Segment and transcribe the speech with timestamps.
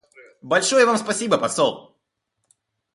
[0.41, 1.95] Большое Вам спасибо, посол.